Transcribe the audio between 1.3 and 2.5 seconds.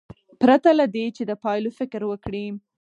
پایلو فکر وکړي.